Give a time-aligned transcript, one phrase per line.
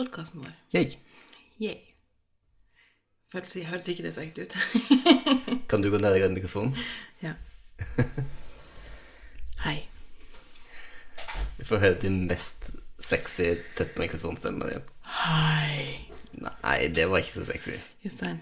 [0.00, 0.52] podkasten vår.
[0.72, 0.96] Yay.
[1.60, 1.78] Yay.
[3.32, 4.54] Føles, høres ikke det så ekte ut?
[5.70, 6.76] Kan du gå ned i den mikrofonen?
[7.26, 7.34] ja.
[9.66, 9.76] Hei.
[11.58, 14.86] Vi får høre din mest sexy tett på mikrofonstemme igjen.
[15.20, 16.06] Hei.
[16.40, 17.74] Nei, det var ikke så sexy.
[18.04, 18.38] Jostein,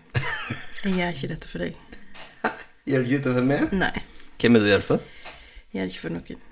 [0.84, 1.80] jeg gjør ikke dette for deg.
[2.86, 3.72] Gjør du ikke dette for meg?
[3.74, 4.04] Nei.
[4.38, 5.08] Hvem er det du gjør det for?
[5.72, 6.46] Jeg gjør det ikke for noen.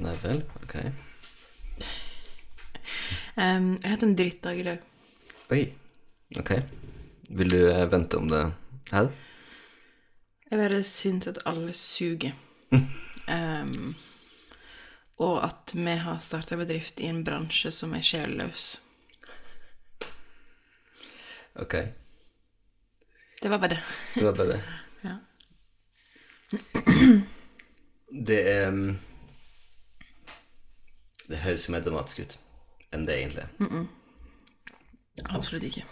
[0.00, 0.76] Nei vel, ok.
[3.40, 4.82] Um, jeg hatt en drittdag i dag.
[5.54, 5.62] Oi,
[6.36, 6.50] ok.
[7.38, 8.42] Vil du eh, vente om det
[8.90, 9.08] her?
[10.50, 12.34] Jeg bare syns at alle suger.
[12.74, 13.94] um,
[15.24, 18.74] og at vi har starta bedrift i en bransje som er sjelløs.
[21.60, 21.74] Ok,
[23.42, 23.80] Det var bare det.
[24.14, 24.60] det var bare det.
[25.02, 25.16] Ja.
[28.26, 28.70] Det er
[31.28, 32.38] Det høres jo mer dramatisk ut
[32.94, 33.86] enn det egentlig er.
[35.30, 35.84] Absolutt ikke.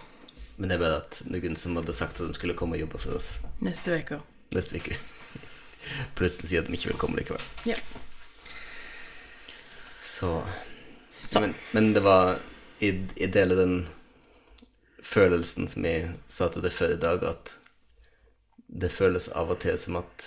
[0.58, 2.98] Men det er bare at noen som hadde sagt at de skulle komme og jobbe
[2.98, 3.28] for oss
[3.62, 4.18] Neste uke.
[4.56, 4.96] neste uke,
[6.18, 7.44] plutselig sier at de ikke vil komme likevel.
[7.68, 7.76] Ja.
[10.02, 10.42] Så
[11.20, 11.40] Så.
[11.40, 12.38] Men, men det var
[12.80, 13.88] Jeg, jeg deler den
[15.02, 17.54] følelsen som jeg sa til deg før i dag, at
[18.68, 20.26] det føles av og til som at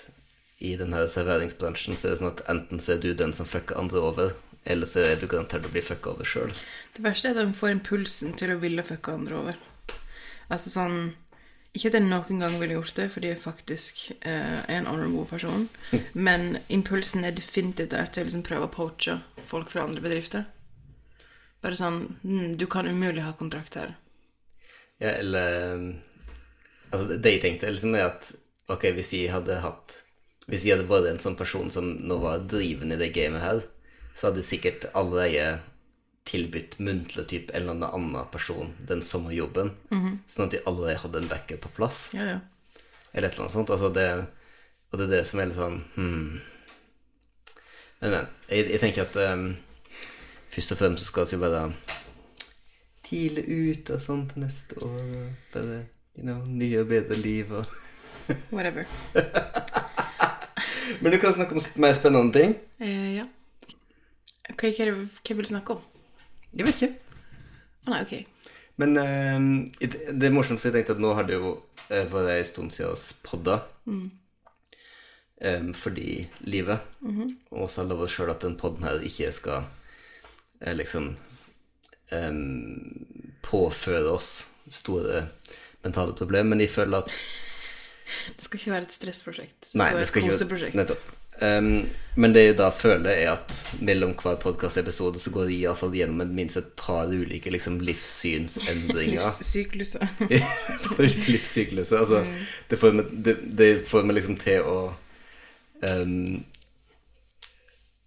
[0.60, 3.78] i denne serveringsbransjen så er det sånn at enten så er du den som fucker
[3.80, 4.34] andre over,
[4.66, 6.54] eller så er du garantert å bli fucka over sjøl.
[6.96, 9.60] Det verste er at de får impulsen til å ville fucke andre over.
[10.52, 11.14] Altså sånn
[11.74, 15.24] Ikke at jeg noen gang ville gjort det, fordi jeg faktisk eh, er en honorable
[15.30, 15.70] person,
[16.28, 20.50] men impulsen er definitivt der til å liksom prøve å poache folk fra andre bedrifter.
[21.64, 23.96] Bare sånn mm, Du kan umulig ha kontrakt her.
[25.00, 25.94] Ja, eller
[26.92, 28.34] Altså, det- jeg tenkte, liksom er at
[28.68, 30.02] ok, hvis jeg hadde hatt
[30.50, 33.62] Hvis jeg hadde vært en sånn person som nå var drivende i det gamet her,
[34.16, 35.62] så hadde sikkert sikkert allerede
[36.26, 39.72] tilbudt muntlig type en eller annen person den sommerjobben,
[40.28, 42.40] sånn at de allerede hadde en backup på plass, Ja, ja.
[43.14, 43.74] eller et eller annet sånt.
[43.74, 44.08] Altså det,
[44.92, 46.42] og det er det som er litt sånn hmm.
[48.02, 48.30] Men, men.
[48.50, 49.44] Jeg, jeg tenker at um,
[50.50, 51.68] først og fremst så skal vi bare
[53.06, 55.84] tidlig ut og sånn til neste år, og bare
[56.18, 57.70] you know, nye og bedre liv og
[58.56, 58.86] Whatever.
[61.02, 62.56] Men du kan snakke om mer spennende ting.
[62.80, 63.26] Eh, ja.
[64.57, 65.81] Hva, er hva vil du snakke om?
[66.57, 67.17] Jeg vet ikke.
[67.88, 68.13] Å nei, ok.
[68.81, 69.44] Men eh,
[69.84, 71.53] det det er morsomt, for jeg tenkte at nå har det jo
[71.89, 73.62] eh, vært en stund siden oss podda.
[75.41, 76.79] Eh, fordi livet.
[77.51, 79.63] Og så har lovet oss sjøl at den podden her ikke skal
[80.62, 81.16] eh, liksom
[82.12, 83.06] um,
[83.45, 84.33] påføre oss
[84.69, 85.28] store
[85.83, 86.53] mentale problemer.
[86.56, 87.16] Men jeg føler at
[88.35, 89.72] Det skal ikke være et stressprosjekt.
[89.79, 90.75] Nei, være det skal et koseprosjekt.
[90.75, 91.21] Nettopp.
[91.41, 95.94] Um, men det jeg da føler, er at mellom hver podkastepisode så går jeg iallfall
[95.96, 99.24] gjennom et- minst et par ulike liksom, livssynsendringer.
[99.40, 100.07] Livssykluser.
[101.31, 101.97] livssykluser.
[102.03, 102.25] Altså,
[102.69, 104.75] det, får meg, det, det får meg liksom til å
[105.88, 106.44] um,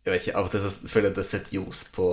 [0.05, 2.09] Jeg vet ikke, av og til så føler jeg at jeg setter ljos på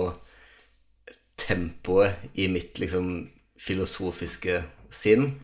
[1.42, 3.28] tempoet i mitt liksom
[3.60, 4.62] filosofiske
[4.92, 5.34] sinn.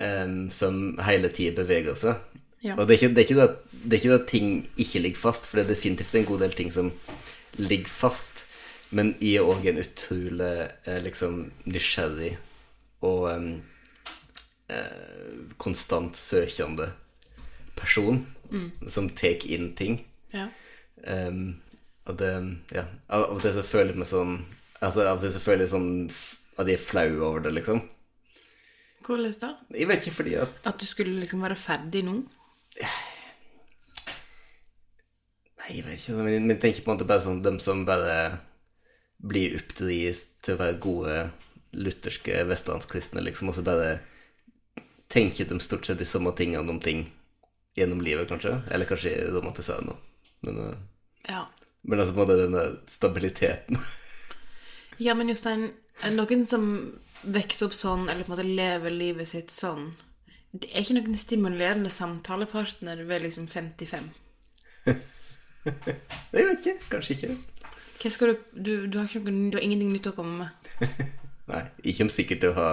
[0.00, 2.22] Um, som hele tida beveger seg.
[2.62, 2.74] Ja.
[2.76, 4.48] Og det er, ikke, det, er ikke det, at- det er ikke det at ting
[4.76, 6.92] ikke ligger fast, for det er definitivt en god del ting som
[7.56, 8.44] ligger fast.
[8.90, 10.50] Men jeg er òg en utrolig
[10.86, 12.32] eh, liksom nysgjerrig
[13.06, 13.28] og
[14.68, 16.90] eh, konstant søkende
[17.78, 18.24] person
[18.90, 20.00] som tar inn ting.
[20.34, 20.48] Ja.
[21.06, 21.60] Um,
[22.04, 22.32] og det
[22.74, 22.84] Ja.
[23.08, 24.34] Av og til så føler jeg meg sånn
[24.82, 26.10] Altså Av og til så føler jeg sånn
[26.58, 27.80] at jeg er flau over det, liksom.
[29.06, 29.50] Hvordan da?
[29.72, 32.18] Jeg vet ikke fordi at At du skulle liksom være ferdig nå?
[35.60, 36.16] Nei, jeg vet ikke.
[36.22, 38.16] Men jeg tenker på en måte bare sånn dem som bare
[39.20, 41.16] blir oppdratt til å være gode
[41.76, 43.90] lutherske vestlandskristne, liksom, og så bare
[45.12, 47.04] tenker de stort sett de samme tingene om ting
[47.78, 48.56] gjennom livet, kanskje.
[48.70, 49.98] Eller kanskje romantisere romantiserer noe.
[50.42, 50.78] Men, eh,
[51.28, 51.46] Ja.
[51.82, 53.76] men altså på en måte den der stabiliteten.
[54.98, 55.72] Ja, men Jostein,
[56.10, 59.94] noen som vokser opp sånn, eller på en måte lever livet sitt sånn
[60.50, 64.10] Det er ikke noen stimulerende samtalepartner ved liksom 55.
[65.66, 66.76] Jeg vet ikke.
[66.90, 67.36] Kanskje ikke.
[68.00, 70.70] Hva skal du Du, du, har, ikke noen, du har ingenting nytt å komme med.
[71.50, 72.68] Nei, jeg kommer sikkert å ha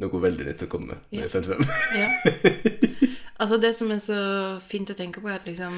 [0.00, 1.66] noe veldig nytt å komme med når jeg er 55.
[2.00, 3.10] Ja.
[3.34, 4.16] Altså, det som er så
[4.62, 5.72] fint å tenke på, er at liksom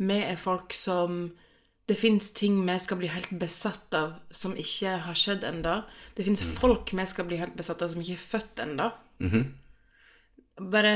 [0.00, 1.26] Vi er folk som
[1.86, 5.84] Det fins ting vi skal bli helt besatt av som ikke har skjedd enda.
[6.16, 8.88] Det fins folk vi skal bli helt besatt av som ikke er født enda.
[10.56, 10.92] Bare,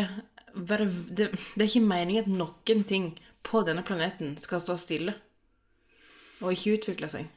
[0.54, 3.10] bare det, det er ikke meningen at noen ting
[3.46, 5.16] på denne planeten skal stå stille.
[6.40, 7.28] og ikke utvikle seg.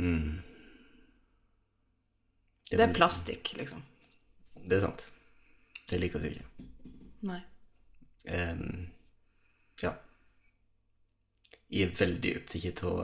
[0.00, 0.40] Mm.
[2.70, 3.82] Det er plastikk, liksom.
[4.54, 5.08] Det er sant.
[5.90, 6.68] Det liker jeg ikke.
[7.28, 7.40] Nei.
[8.30, 8.86] Um,
[9.82, 9.92] ja.
[11.70, 13.00] Jeg er veldig opptatt av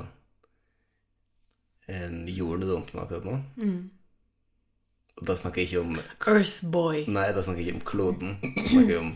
[1.90, 3.36] um, jorden rundt meg akkurat nå.
[3.58, 3.82] Mm.
[5.16, 5.94] Og da snakker jeg ikke om
[6.36, 7.06] Earthboy.
[7.08, 8.34] Nei, da snakker jeg ikke om kloden.
[8.42, 9.14] Da snakker jeg om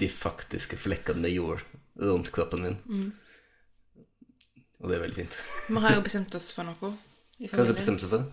[0.00, 1.62] de faktiske flekkene med jord
[2.00, 2.78] rundt kroppen min.
[2.86, 3.12] Mm.
[4.80, 5.36] Og det er veldig fint.
[5.68, 8.26] Vi har jo bestemt oss for noe Hva har vi bestemt oss for?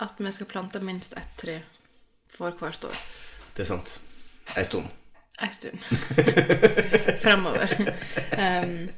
[0.00, 1.58] At vi skal plante minst ett tre
[2.32, 2.96] for hvert år.
[3.56, 3.98] Det er sant.
[4.56, 4.88] Ei stund.
[5.42, 5.82] Ei stund.
[7.22, 7.74] Fremover.
[8.38, 8.88] Um,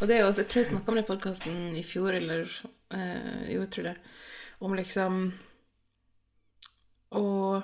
[0.00, 2.46] og det er jo, jeg tror jeg snakka om det i podkasten i fjor, eller
[2.94, 3.96] uh, Jo, jeg tror det.
[4.62, 5.24] Om liksom
[7.18, 7.62] å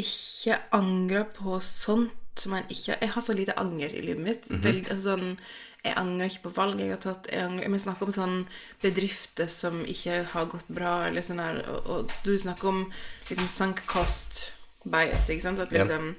[0.00, 4.46] ikke angre på sånt som en ikke Jeg har så lite anger i livet mitt.
[4.48, 5.32] Veldig, altså sånn,
[5.84, 7.28] jeg angrer ikke på valg jeg har tatt.
[7.32, 8.36] Jeg angrer, Vi snakker om sånn
[8.82, 12.84] bedrifter som ikke har gått bra, eller sånn her, og, og du snakker om
[13.28, 14.52] liksom sunk cost
[14.84, 15.60] bias, ikke sant?
[15.60, 16.14] At liksom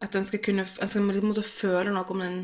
[0.00, 2.40] At en skal kunne En skal måtte føle noe om den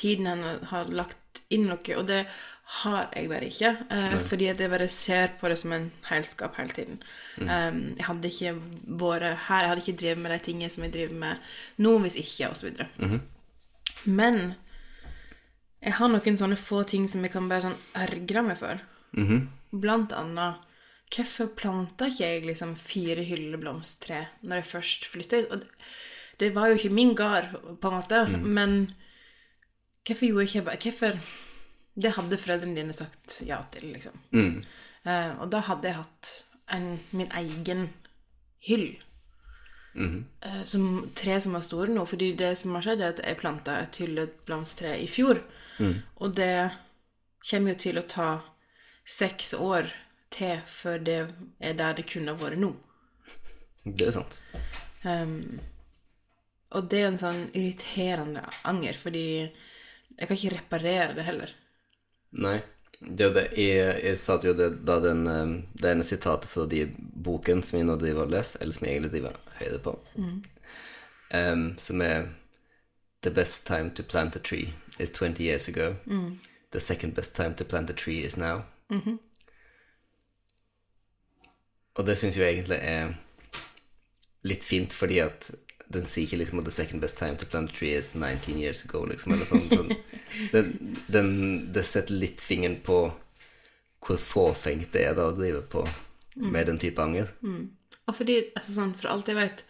[0.00, 2.22] tiden en har lagt inn noe, og det
[2.70, 3.70] har jeg bare ikke.
[3.90, 7.02] Eh, fordi at jeg bare ser på det som en heilskap hele tiden.
[7.40, 8.52] Um, jeg hadde ikke
[9.02, 11.52] vært her, jeg hadde ikke drevet med de tingene som jeg driver med
[11.82, 12.70] nå, hvis ikke, osv.
[14.04, 14.40] Men
[15.80, 18.84] jeg har noen sånne få ting som jeg kan bare sånn ergre meg for.
[19.18, 19.48] Mhm.
[19.70, 20.66] Blant annet
[21.10, 25.48] Hvorfor planta ikke jeg liksom fire hylleblomsttre når jeg først flytta hit?
[25.50, 25.70] Og det,
[26.38, 27.50] det var jo ikke min gard,
[27.82, 28.76] på en måte, men
[30.06, 31.18] hvorfor gjorde jeg ikke bare Hvorfor
[32.00, 34.16] Det hadde foreldrene dine sagt ja til, liksom.
[34.32, 34.62] Mm.
[35.04, 36.32] Uh, og da hadde jeg hatt
[36.76, 37.88] en, min egen
[38.66, 38.90] hyll.
[39.90, 40.20] Mhm.
[40.46, 40.84] uh, som
[41.18, 42.04] tre som var store nå.
[42.06, 45.42] Fordi det som har skjedd, er at jeg planta et hylleblomstre i fjor.
[46.20, 46.70] Og det
[47.48, 48.30] kommer jo til å ta
[49.08, 49.88] seks år
[50.30, 51.18] til før det
[51.58, 52.74] er der det kunne ha vært nå.
[53.84, 54.36] Det er sant.
[55.02, 55.58] Um,
[56.76, 61.54] og det er en sånn irriterende anger, fordi jeg kan ikke reparere det heller.
[62.30, 62.60] Nei.
[63.00, 63.46] Det det.
[63.56, 67.78] Jeg, jeg sa jo det da den eh, Det ene sitatet fra de boken som
[67.78, 70.28] jeg nå driver og leser, eller som jeg egentlig driver høyde på, på,
[71.34, 72.28] um, som er
[73.22, 75.96] The best time to plant a tree is 20 years ago.
[76.70, 78.62] The second best time to plant a tree is now.
[81.94, 83.12] Og det syns jo egentlig er
[84.42, 85.50] litt fint, fordi at
[85.90, 88.58] den sier ikke liksom at the second best time to plant a tree is 19
[88.58, 89.66] years ago, liksom, eller sånn.
[89.70, 89.96] Den,
[90.52, 90.68] Den,
[91.10, 91.32] den,
[91.74, 93.00] det setter litt fingeren på
[94.00, 95.82] hvor fåfengt det er da å drive på
[96.40, 97.32] med den type anger.
[97.42, 99.64] Og fordi, altså sånn, for alt jeg vet,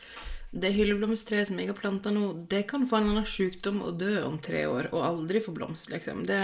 [0.50, 3.98] det hylleblomsttreet som jeg har planta nå, det kan få en eller annen sykdom og
[4.02, 6.24] dø om tre år, og aldri få blomst, liksom.
[6.28, 6.40] Det,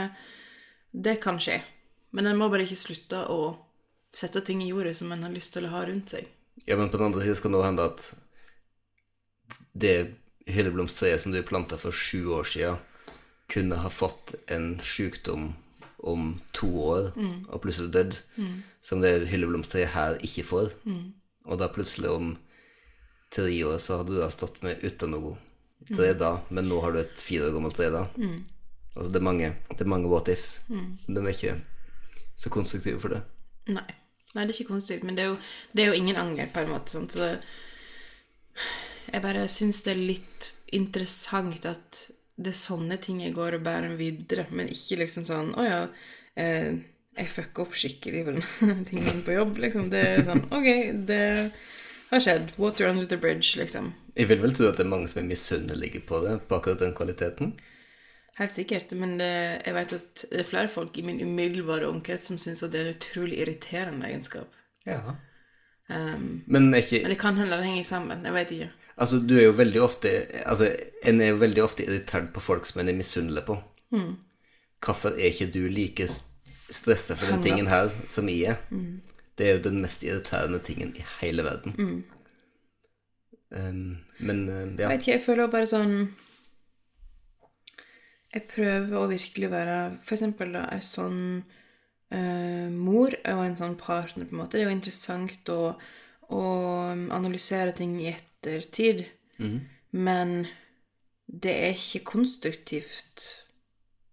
[0.91, 1.61] det kan skje.
[2.17, 3.41] Men en må bare ikke slutte å
[4.17, 6.29] sette ting i jordet som en har lyst til å ha rundt seg.
[6.65, 8.07] Ja, men på den andre siden skal det nå hende at
[9.77, 9.97] det
[10.47, 12.83] hylleblomsttreet som du planta for sju år siden,
[13.51, 15.53] kunne ha fått en sykdom
[16.07, 17.13] om to år,
[17.51, 18.17] og plutselig dødd,
[18.83, 20.75] som det hylleblomsttreet her ikke får.
[21.47, 22.33] Og da plutselig om
[23.35, 25.37] tre år så hadde du da stått med uten noe
[25.93, 28.07] tre da, men nå har du et fire år gammelt tre da.
[28.97, 30.61] Altså det er mange, det er mange what ifs.
[31.07, 31.59] De er ikke
[32.37, 33.23] så konstruktive for det.
[33.71, 33.87] Nei.
[34.35, 35.37] Nei, det er ikke konstruktivt, men det er jo,
[35.73, 36.93] det er jo ingen anger, på en måte.
[36.93, 37.15] Sant?
[37.15, 37.31] Så
[39.13, 42.03] jeg bare syns det er litt interessant at
[42.37, 45.79] det er sånne ting jeg går og bærer videre, men ikke liksom sånn Å ja,
[46.37, 46.75] eh,
[47.17, 49.89] jeg fucker opp skikkelig på den tingen på jobb, liksom.
[49.93, 50.69] Det er sånn Ok,
[51.09, 51.23] det
[52.11, 52.53] har skjedd.
[52.61, 53.95] Water under the bridge, liksom.
[54.17, 56.85] Jeg vil vel tro at det er mange som er misunnelige på det, på akkurat
[56.85, 57.57] den kvaliteten.
[58.37, 59.33] Helt sikkert, men det,
[59.65, 62.83] jeg vet at det er flere folk i min umiddelbare omkrets som syns at det
[62.83, 64.59] er en utrolig irriterende egenskap.
[64.85, 65.17] Ja.
[65.89, 68.25] Um, Men ikke men det kan hende det henger sammen.
[68.29, 68.69] Jeg vet ikke.
[68.97, 70.11] Altså, du er jo veldig ofte
[70.47, 70.71] Altså,
[71.05, 73.59] en er jo veldig ofte irritert på folk som en er misunnelig på.
[74.85, 76.09] Hvorfor er ikke du like
[76.71, 78.63] stressa for den tingen her som jeg er?
[79.37, 82.05] Det er jo den mest irriterende tingen i hele verden.
[83.51, 84.89] Um, men uh, ja.
[84.89, 85.93] Jeg vet ikke, jeg føler bare sånn
[88.35, 91.21] Jeg prøver å virkelig være For eksempel da, en sånn
[92.11, 94.57] uh, mor og en sånn partner, på en måte.
[94.57, 95.61] Det er jo interessant å,
[96.35, 96.43] å
[97.15, 98.17] analysere ting i
[98.53, 99.05] ettertid.
[99.97, 100.47] Men
[101.27, 103.25] det er ikke konstruktivt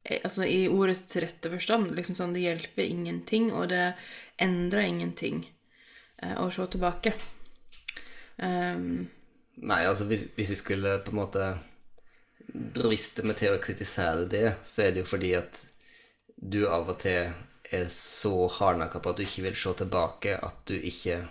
[0.03, 1.93] eh, Altså i ordets rette forstand.
[1.95, 3.93] Liksom sånn, det hjelper ingenting, og det
[4.41, 5.43] endrer ingenting
[6.23, 7.13] eh, å se tilbake.
[8.37, 9.05] Um,
[9.61, 11.51] Nei, altså, hvis, hvis jeg skulle på en måte
[12.53, 15.63] driste meg til å kritisere det, så er det jo fordi at
[16.35, 17.29] du av og til
[17.73, 21.23] er så hardnakka på at du ikke vil se tilbake, at du ikke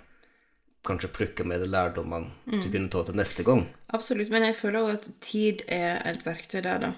[0.87, 3.67] kanskje plukke med de lærdommene du kunne ta til neste gang.
[3.95, 6.93] Absolutt, men jeg føler òg at tid er et verktøy der, da.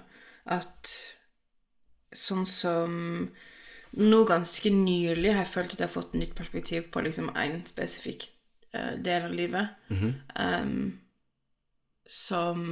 [0.45, 0.95] At
[2.15, 2.95] sånn som
[3.95, 7.61] Nå ganske nylig har jeg følt at jeg har fått nytt perspektiv på liksom én
[7.69, 8.25] spesifikk
[8.75, 9.77] uh, del av livet.
[10.35, 10.99] em,
[12.03, 12.65] som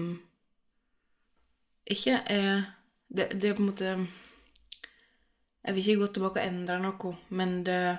[1.86, 2.64] ikke er
[3.06, 3.92] det, det er på en måte
[5.62, 7.98] Jeg vil ikke gå tilbake og endre noe, men det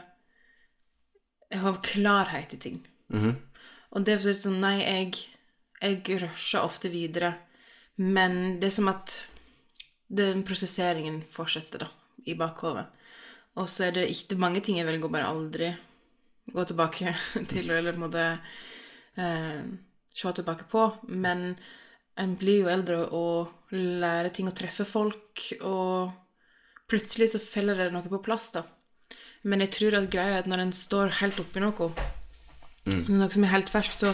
[1.47, 2.83] Jeg har klarhet i ting.
[3.93, 5.21] Og det er sånn Nei, jeg,
[5.83, 7.35] jeg rusher ofte videre,
[8.01, 9.19] men det er som at
[10.13, 11.89] den prosesseringen fortsetter, da,
[12.25, 12.87] i bakhodet.
[13.61, 15.71] Og så er det ikke mange ting jeg velger å bare aldri
[16.53, 17.13] gå tilbake
[17.51, 18.25] til, eller på en måte
[19.21, 19.61] eh,
[20.13, 20.87] se tilbake på.
[21.09, 21.53] Men
[22.19, 26.13] en blir jo eldre og lærer ting å treffe folk, og
[26.89, 28.65] plutselig så feller det noe på plass, da.
[29.43, 31.89] Men jeg tror at greia er at når en står helt oppi noe,
[32.85, 34.13] noe som er helt ferskt, så,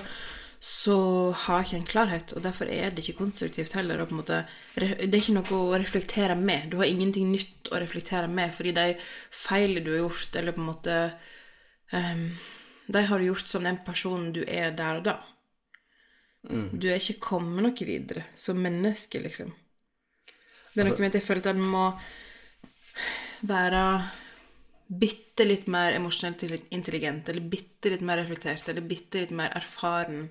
[0.61, 0.97] så
[1.45, 4.01] har ikke en klarhet, og derfor er det ikke konstruktivt heller.
[4.01, 4.43] Og på en måte,
[4.75, 6.69] det er ikke noe å reflektere med.
[6.71, 8.87] Du har ingenting nytt å reflektere med, fordi de
[9.33, 11.01] feilene du har gjort, eller på en måte
[11.93, 12.29] um,
[12.89, 15.19] De har du gjort som den personen du er der og da.
[16.41, 19.51] Du er ikke kommet noe videre som menneske, liksom.
[20.73, 21.85] Det er noe med at jeg føler at en må
[23.49, 23.83] være
[24.89, 26.41] bitte litt mer emosjonelt
[26.73, 30.29] intelligent, eller bitte litt mer reflektert, eller bitte litt mer erfaren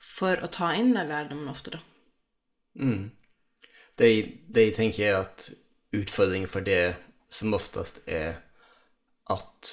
[0.00, 1.80] for å ta inn den lærdommen ofte, da.
[4.00, 4.10] Det,
[4.48, 5.50] det jeg tenker er at
[5.96, 6.94] utfordringen for det
[7.32, 8.38] som oftest er
[9.30, 9.72] at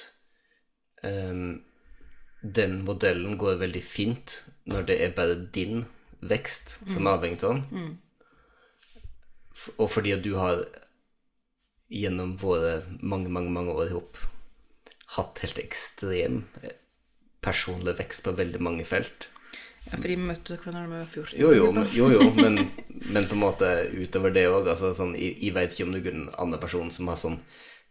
[1.02, 1.60] um,
[2.42, 5.86] den modellen går veldig fint når det er bare din
[6.20, 7.64] vekst som er avhengig av den.
[7.70, 7.94] Mm.
[9.78, 10.62] Og fordi at du har
[11.88, 14.20] gjennom våre mange, mange, mange år ihop
[15.16, 16.76] hatt helt ekstrem eh,
[17.40, 19.28] personlig vekst på veldig mange felt.
[19.88, 21.38] Ja, fordi vi møtte hverandre da de var 14.
[21.40, 22.58] Jo, jo, men, jo, jo men,
[23.14, 24.68] men på en måte utover det òg.
[24.68, 27.38] Altså, sånn, jeg, jeg veit ikke om det er en annen person som har sånn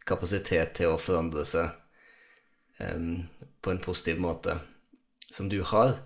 [0.07, 1.73] kapasitet til å forandre seg
[2.79, 3.25] um,
[3.65, 4.59] på en positiv måte
[5.33, 5.97] som du har.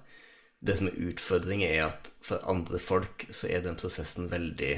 [0.61, 4.73] Det som er utfordringen, er at for andre folk så er den prosessen veldig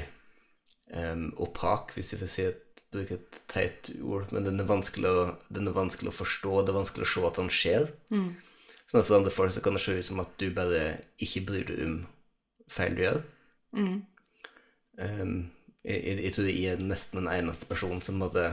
[0.96, 2.63] um, opak, hvis jeg får si et,
[2.94, 4.32] bruke et teit ord.
[4.34, 7.24] Men den er, vanskelig å, den er vanskelig å forstå, det er vanskelig å se
[7.28, 7.88] at den skjer.
[8.90, 10.84] Sånn at for andre folk så kan det se ut som at du bare
[11.22, 11.96] ikke bryr deg om
[12.70, 13.22] feil du gjør.
[13.74, 15.34] Um,
[15.84, 18.52] jeg, jeg, jeg tror jeg er nesten den eneste personen som måtte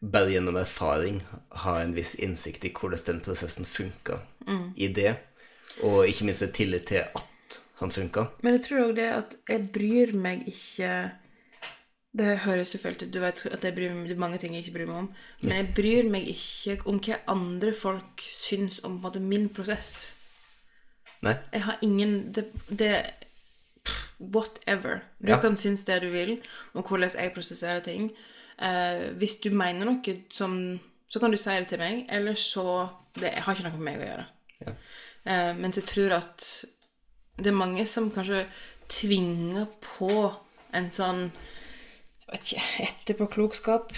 [0.00, 1.22] bare gjennom erfaring
[1.64, 4.20] ha en viss innsikt i hvordan den prosessen funka
[4.76, 5.16] i det,
[5.82, 8.26] og ikke minst en tillit til at han funka.
[8.44, 10.90] Men jeg tror òg det at jeg bryr meg ikke
[12.16, 14.78] Det høres jo fælt ut, du vet at jeg bryr meg, mange ting jeg ikke
[14.78, 15.08] bryr meg om.
[15.42, 20.10] Men jeg bryr meg ikke om hva andre folk syns om måte, min prosess.
[21.22, 21.34] Nei?
[21.52, 22.92] Jeg har ingen Det, det
[24.20, 25.00] Whatever.
[25.22, 25.40] Du Ja.
[25.40, 26.40] kan synes det du vil
[26.74, 28.10] om hvordan jeg prosesserer ting.
[28.58, 32.88] Eh, hvis du mener noe som Så kan du si det til meg, eller så
[33.14, 34.26] Det har ikke noe med meg å gjøre.
[34.66, 34.72] Ja.
[35.26, 36.64] Eh, mens jeg tror at
[37.38, 38.46] det er mange som kanskje
[38.88, 40.34] tvinger på
[40.74, 41.30] en sånn
[42.34, 43.92] ikke, etterpåklokskap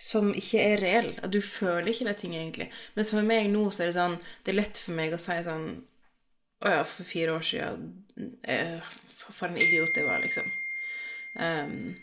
[0.00, 1.10] som ikke er reell.
[1.22, 2.70] At du føler ikke de tingene egentlig.
[2.96, 5.36] Mens for meg nå så er det sånn Det er lett for meg å si
[5.46, 5.68] sånn
[6.64, 7.84] Å ja, for fire år siden
[8.42, 8.80] eh,
[9.20, 10.48] For en idiot jeg var, liksom.
[11.38, 11.94] Um,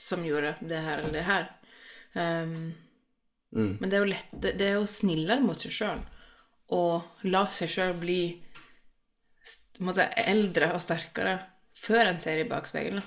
[0.00, 1.50] som gjorde det her eller det her.
[2.16, 2.72] Ehm,
[3.52, 6.00] Men det er jo lett Det, det er jo snillere mot seg sjøl
[6.72, 8.22] å la seg sjøl bli
[9.84, 11.34] måte, eldre og sterkere
[11.76, 13.04] før en ser i bakspeilet.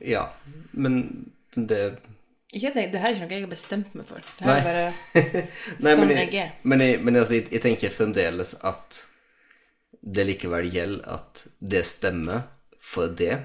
[0.00, 0.28] Ja,
[0.72, 0.98] men
[1.54, 1.80] det
[2.54, 4.22] Ikke at jeg, det her er ikke noe jeg har bestemt meg for.
[4.38, 4.84] Det her er bare
[5.82, 6.52] Nei, sånn men jeg jeg, er.
[6.62, 9.00] men, jeg, men altså, jeg, jeg tenker fremdeles at
[10.04, 12.44] det likevel gjelder at det stemmer
[12.84, 13.38] for det.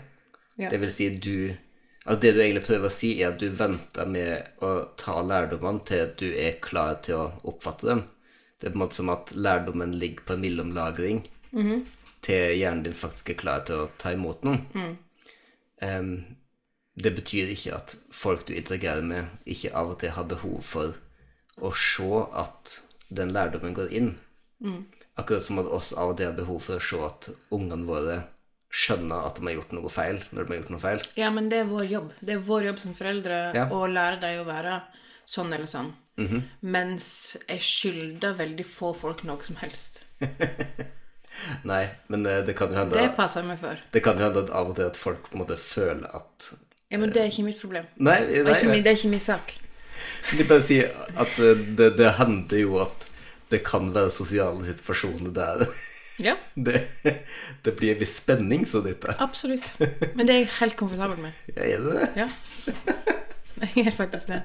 [0.59, 0.69] Ja.
[0.69, 1.33] Det vil si du
[2.09, 5.83] Altså det du egentlig prøver å si, er at du venter med å ta lærdommene
[5.85, 7.99] til at du er klar til å oppfatte dem.
[8.57, 11.19] Det er på en måte som at lærdommen ligger på mellomlagring
[11.51, 11.83] Mhm.
[12.25, 14.63] til hjernen din faktisk er klar til å ta imot noen.
[14.73, 14.97] Mm.
[15.81, 16.35] Em,
[16.99, 20.97] det betyr ikke at folk du interagerer med, ikke av og til har behov for
[21.59, 22.09] å se
[22.39, 22.73] at
[23.09, 24.09] den lærdommen går inn.
[24.63, 24.81] Mm.
[25.19, 28.19] Akkurat som at oss av og til har behov for å se at ungene våre
[28.69, 30.99] skjønner at de har gjort noe feil når de har gjort noe feil.
[31.17, 32.11] Ja, men det er vår jobb.
[32.21, 33.65] Det er vår jobb som foreldre Ja.
[33.73, 34.81] å lære dem å være
[35.25, 35.93] sånn eller sånn.
[36.61, 40.03] Mens jeg skylder veldig få folk noe som helst.
[41.63, 43.77] Nei, men eh, det kan jo hende Det passer meg for.
[43.93, 46.49] Det kan jo hende at av og til at folk på en måte føler at
[46.91, 47.85] Ja, men det er ikke mitt problem.
[47.97, 49.53] Nei, Det er ikke min, det er ikke min sak.
[50.37, 53.07] de bare sier at eh, det, det hender jo at
[53.49, 55.63] det kan være sosiale situasjoner der
[56.19, 56.33] Ja,
[56.67, 56.81] det,
[57.65, 59.13] det blir en viss spenning, så dette.
[59.23, 59.69] absolutt.
[59.79, 61.31] Men det er jeg helt komfortabel med.
[61.55, 62.09] Ja, er det det?
[62.25, 62.27] Ja.
[63.75, 64.41] Jeg er faktisk det.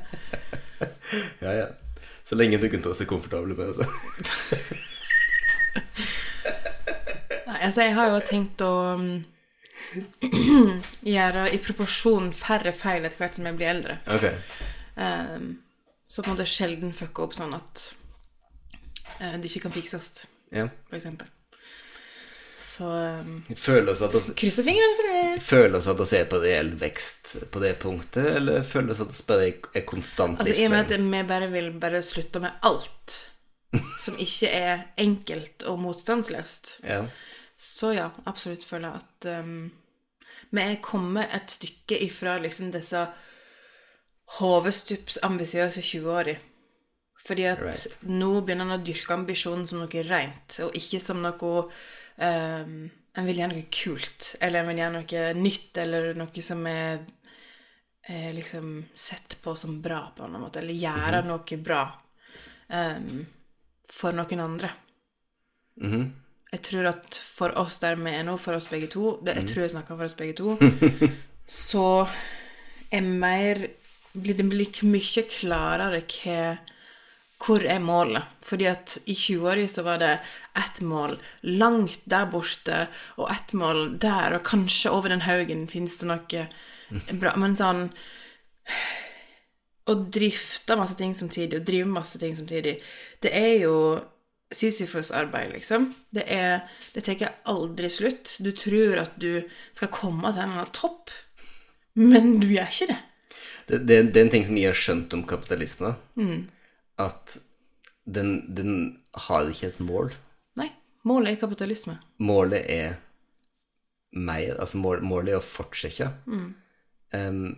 [1.40, 1.66] Ja, ja.
[2.26, 3.84] Så lenge du kunne ta seg komfortabel med det, så.
[7.64, 9.08] Altså, jeg har jo tenkt å um,
[11.16, 13.98] gjøre i proporsjon færre feil etter hvert som jeg blir eldre.
[14.14, 14.26] Ok.
[14.96, 15.50] Um,
[16.06, 17.88] så på en måte sjelden fucke opp sånn at
[19.20, 20.68] uh, det ikke kan fikses, Ja.
[20.90, 21.30] for eksempel.
[22.74, 25.42] Så um, Føles at oss, krysser fingrene for det.
[25.46, 29.52] Føles at vi er på reell vekst på det punktet, eller føles at vi bare
[29.78, 33.20] er konstant Altså, I og med at vi bare vil bare slutte med alt
[34.04, 37.04] som ikke er enkelt og motstandsløst, Ja.
[37.56, 39.70] Så ja, absolutt føler jeg at um,
[40.54, 43.04] vi er kommet et stykke ifra liksom disse
[44.38, 46.40] hovestups ambisiøse 20-årige.
[47.24, 47.98] Fordi at Right.
[48.02, 51.54] nå begynner han å dyrke ambisjonen som noe rent, og ikke som noe
[52.18, 56.64] um, En vil gjøre noe kult, eller en vil gjøre noe nytt, eller noe som
[56.66, 57.04] er
[58.04, 61.84] er liksom sett på som bra, på en måte, eller gjøre noe bra
[62.68, 63.22] um,
[63.88, 64.70] for noen andre.
[65.80, 66.02] Mhm.
[66.54, 69.50] Jeg tror at for oss der vi er nå, for oss begge to det, Jeg
[69.50, 70.54] tror jeg snakker for oss begge to.
[71.66, 72.06] så
[72.94, 73.66] er mer
[74.14, 76.38] blir Det blir mye klarere hva
[77.44, 78.24] hvor er målet?
[78.46, 80.12] Fordi at i 20-åra så var det
[80.56, 82.86] ett mål langt der borte,
[83.18, 86.46] og ett mål der, og kanskje over den haugen fins det noe
[87.18, 87.88] bra Men sånn
[89.84, 92.78] Å drifte masse ting samtidig, og drive masse ting samtidig,
[93.20, 93.74] det er jo
[94.52, 95.94] Sisyfos-arbeid, liksom.
[96.14, 96.60] Det er
[96.94, 98.36] Det tar aldri slutt.
[98.44, 101.10] Du tror at du skal komme til en eller annen topp,
[101.96, 103.00] men du gjør ikke det.
[103.66, 106.48] Det, det, det er en ting som jeg har skjønt om kapitalisme, Mm.
[106.98, 107.38] at
[108.04, 110.12] den, den har ikke et mål.
[110.56, 110.70] Nei.
[111.04, 111.98] Målet er kapitalisme.
[112.18, 112.96] Målet er
[114.12, 114.50] meg.
[114.58, 116.10] Altså mål, målet er å fortsette.
[116.26, 116.54] Mm.
[117.14, 117.56] Um,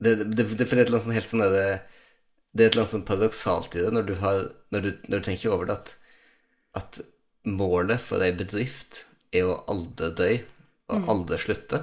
[0.00, 1.68] det, det, det, for det et eller annet sånn helt sånn er Det
[2.62, 5.26] er et eller annet sånn paradoksalt i det når du, har, når du, når du
[5.26, 5.94] tenker over det, at,
[6.78, 7.00] at
[7.44, 10.30] målet for ei bedrift er å aldri dø
[10.94, 11.80] og aldri slutte.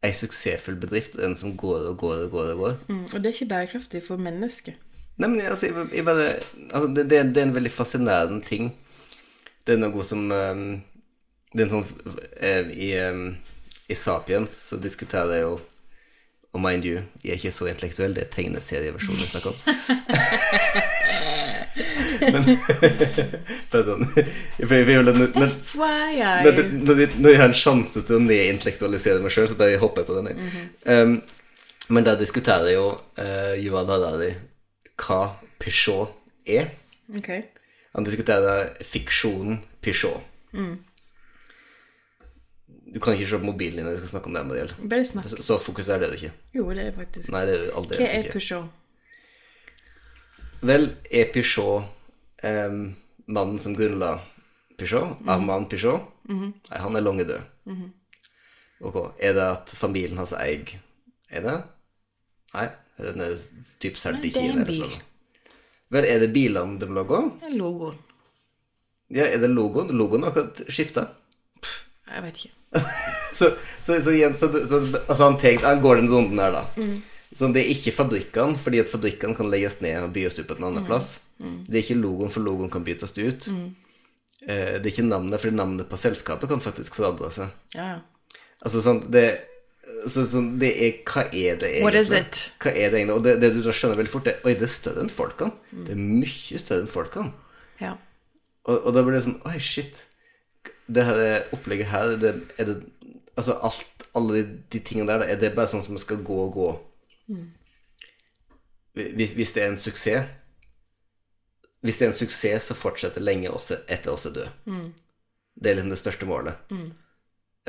[0.00, 2.78] Ei suksessfull bedrift er den som går og går og går og går.
[2.88, 3.02] Mm.
[3.10, 4.78] Og det er ikke bærekraftig for mennesket.
[5.20, 6.28] Nei, men altså, jeg, jeg bare
[6.70, 8.70] altså, det, det, det er en veldig fascinerende ting.
[9.66, 10.62] Det er noe som um,
[11.52, 13.26] Det er en sånn um, i, um,
[13.90, 15.58] I Sapiens så diskuterer jeg jo
[16.50, 19.58] Og mind you, jeg er ikke så intellektuell, det er tegneserieversjonen jeg snakker om.
[22.32, 22.42] men
[23.86, 24.02] sånn
[26.42, 29.82] når, når, når, når, jeg har en sjanse til å nedintellektualisere meg sjøl, så bare
[29.82, 30.26] hopper jeg på den.
[30.32, 30.38] jeg.
[30.90, 31.12] um,
[31.90, 32.86] men der diskuterer jo
[33.18, 34.32] uh, Yuval Harari
[35.00, 35.20] hva
[35.62, 36.08] Peugeot
[36.46, 36.66] er.
[37.16, 37.30] Ok.
[37.96, 40.20] Han diskuterer fiksjonen Peugeot.
[42.90, 44.72] Du kan ikke se på mobilen din når vi skal snakke om det, Mariel.
[44.90, 45.28] Bare snakk.
[45.30, 46.32] Så, så fokuser det du ikke.
[46.56, 48.32] Jo, det er faktisk Nei, det er Hva er ikke.
[48.38, 48.68] Peugeot?
[50.66, 51.84] Vel, er Peugeot
[52.44, 52.80] em,
[53.30, 54.16] mannen som grunnla
[54.80, 56.08] Peugeot, Armand Peugeot?
[56.30, 57.78] Nei, han er lange død.
[58.80, 60.70] Ok, Er det at familien hans eier
[61.30, 61.56] Er det?
[62.54, 62.66] Nei,
[62.98, 63.26] er det
[63.82, 64.82] typ solgt i Nei, det er en Kina bil.
[64.82, 65.02] sånn?
[65.90, 67.28] Vel, er det bilene de lager?
[67.40, 67.98] Det er logoen.
[69.10, 69.90] Ja, er det logoen?
[69.98, 71.08] Logoen har akkurat skifta.
[72.10, 72.56] Jeg vet ikke.
[73.40, 73.46] Så,
[73.86, 76.62] så, så igjen, så, så altså han, tenkt, han går den runden her, da.
[77.38, 80.56] Så det er ikke fabrikkene, fordi at fabrikkene kan legges ned og bygges ut på
[80.58, 81.12] en annen plass.
[81.38, 83.46] Det er ikke logoen, for logoen kan byttes ut.
[84.42, 87.54] Eh, det er ikke navnet, fordi navnet på selskapet kan faktisk forandre seg.
[87.78, 88.00] Ja.
[88.60, 89.24] Altså sånn det,
[90.10, 91.86] så, sånn, det er Hva er det egentlig?
[91.86, 92.42] What is it?
[92.60, 93.16] Hva er det egentlig?
[93.16, 95.54] Og det, det du da skjønner veldig fort, det Oi, det er større enn folkene.
[95.86, 97.32] Det er mye større enn folkene.
[97.80, 97.94] ja.
[98.68, 100.04] Og, og da blir det sånn Oi, shit.
[100.90, 102.80] Det her opplegget her, det, er det
[103.38, 106.56] Altså alt, alle de, de tingene der, er det bare sånn som skal gå og
[106.56, 106.70] gå?
[108.98, 110.26] Hvis, hvis det er en suksess
[111.80, 114.48] Hvis det er en suksess, så fortsetter lenge også etter oss er død.
[115.54, 116.58] Det er liksom det største målet.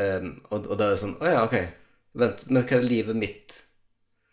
[0.01, 1.55] Um, og, og da er det sånn Å ja, ok.
[2.19, 3.61] Vent, men hva er livet mitt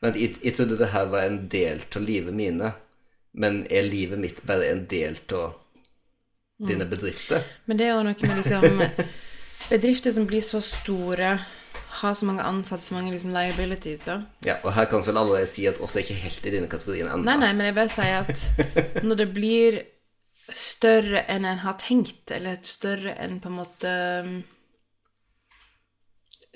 [0.03, 2.69] Vent, jeg trodde det her var en del av livet mine,
[3.35, 5.57] men er livet mitt bare en del av
[6.59, 7.47] dine bedrifter?
[7.67, 8.83] Men det er jo noe med liksom
[9.69, 11.35] Bedrifter som blir så store,
[12.01, 14.23] har så mange ansatte, så mange liksom liabilities, da.
[14.47, 17.13] Ja, og her kan vel alle si at også er ikke helt i dine kategoriene
[17.13, 17.27] ennå.
[17.27, 19.81] Nei, nei, men jeg bare sier at når det blir
[20.55, 23.93] større enn en har tenkt, eller et større enn på en måte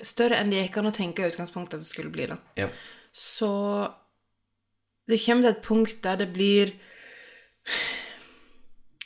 [0.03, 2.35] Større enn det gikk an å tenke i utgangspunktet at det skulle bli, da.
[2.59, 2.65] Ja.
[3.15, 3.51] Så
[5.07, 6.73] det kommer til et punkt der det blir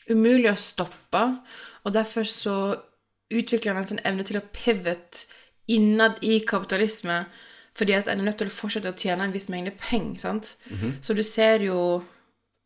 [0.09, 1.23] umulig å stoppe,
[1.83, 2.55] og derfor så
[3.33, 5.25] utvikler han en sånn evne til å pivot
[5.67, 7.25] innad i kapitalisme,
[7.77, 10.53] fordi at en er nødt til å fortsette å tjene en viss mengde penger, sant?
[11.03, 12.03] Så du ser jo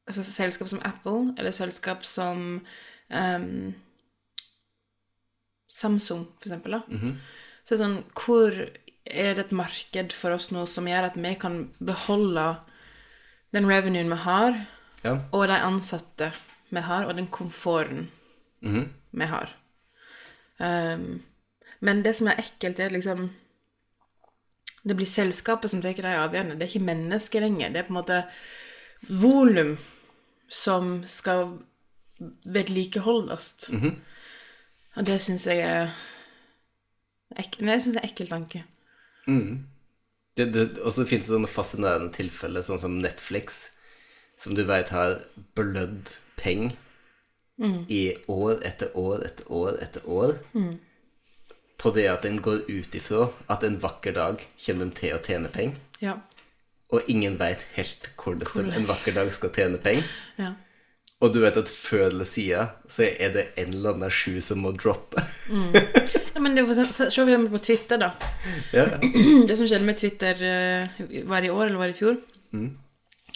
[0.08, 2.62] altså, selskap som Apple, eller selskap som
[3.10, 3.73] um,
[5.71, 6.82] Samsung, for eksempel, da.
[7.63, 8.56] Så det er sånn, hvor
[9.06, 12.45] er det et marked for oss nå som gjør at vi kan beholde
[13.56, 14.62] den revenuen vi har,
[15.04, 15.15] Ja.
[15.34, 16.32] og de ansatte
[16.71, 18.10] vi har, og den komforten
[18.62, 18.89] Mhm.
[19.12, 19.49] vi har.
[20.60, 21.23] Um,
[21.81, 23.29] men det som er ekkelt, er liksom
[24.84, 26.55] Det blir selskapet som tar de avgjørende.
[26.57, 27.69] Det er ikke mennesket lenger.
[27.69, 28.23] Det er på en måte
[29.10, 29.77] volum
[30.49, 31.60] som skal
[32.45, 33.69] vedlikeholdes.
[34.95, 35.91] Og det syns jeg er
[37.38, 38.63] ek Nei, jeg syns det er ekkel tanke.
[40.36, 43.71] Det, og så finnes det sånne fascinerende tilfeller, sånn som Netflix,
[44.41, 45.19] som du vet har
[45.58, 46.73] blødd penger
[47.93, 50.32] i år etter år etter år etter år.
[51.82, 55.21] På det at en går ut ifra at en vakker dag kommer de til å
[55.25, 55.77] tjene penger.
[56.01, 56.15] Ja.
[56.91, 60.10] Og ingen veit helt hvordan de en vakker dag skal tjene penger.
[60.41, 60.51] ja.
[61.21, 64.58] Og du vet at før eller siden så er det en eller annen sju som
[64.65, 65.21] må droppe.
[66.34, 68.08] ja men det var, så- Se for eksempel på Twitter, da.
[68.73, 68.88] ja.
[69.47, 72.17] Det som skjedde med Twitter, eh, var det i år eller var det i fjor?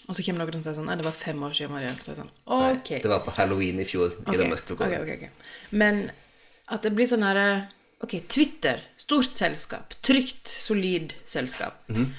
[0.08, 1.98] Og så kommer noen og sier sånn Nei, det var fem år siden, Marianne.
[2.02, 2.90] Så er jeg sånn Ok.
[2.92, 4.12] Nei, Det var på halloween i fjor.
[4.14, 5.02] i Ok, det mørke tok over.
[5.02, 5.56] ok, ok, ok.
[5.72, 6.12] Men
[6.70, 7.48] at det blir sånn herre
[8.04, 9.94] Ok, Twitter, stort selskap.
[10.04, 11.80] Trygt, solid selskap.
[11.90, 12.10] Mhm.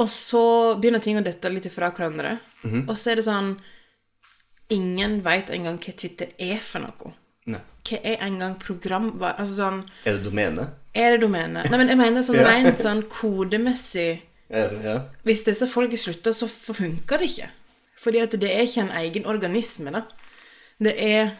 [0.00, 0.40] Og så
[0.80, 2.38] begynner ting å dette litt ifra hverandre.
[2.64, 2.88] Mhm.
[2.88, 3.58] Og så er det sånn
[4.70, 7.12] Ingen veit engang hva Twitter er for noe.
[7.50, 7.58] Nei.
[7.84, 9.10] Hva er engang program...
[9.20, 10.68] Altså sånn Er det domene?
[10.94, 11.64] Er det domene?
[11.68, 14.96] Nei, men jeg mener sånn rent sånn kodemessig Ja.
[15.22, 17.50] Hvis disse folka slutter, så funker det ikke.
[18.00, 20.02] Fordi at det er ikke en egen organisme, da.
[20.80, 21.30] Det er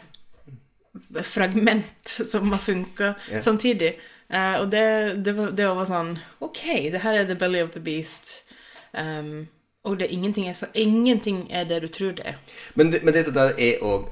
[1.23, 3.41] fragment som har funka Ja.
[3.41, 3.99] samtidig.
[4.29, 7.71] Eh, og det, det, var, det var sånn Ok, det her er the belly of
[7.73, 8.45] the beast.
[8.93, 9.47] Um,
[9.83, 12.39] og det er ingenting er så Ingenting er det du tror det er.
[12.75, 14.07] Men, men dette der er òg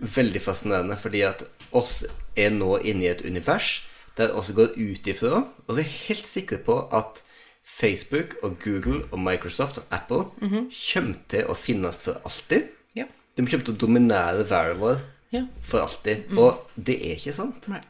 [0.00, 1.42] veldig fascinerende, fordi at
[1.76, 2.04] oss
[2.36, 3.82] er nå inne i et univers
[4.16, 7.20] der oss går ut ifra, og så er helt sikker på at
[7.64, 12.68] Facebook og Google og Microsoft og Apple kommer til å finnes for alltid.
[12.98, 13.06] Ja.
[13.36, 15.00] De kommer til å dominere verden vår
[15.32, 15.44] Ja.
[15.62, 16.32] for alltid.
[16.36, 17.68] Og det er ikke sant.
[17.70, 17.80] Nei.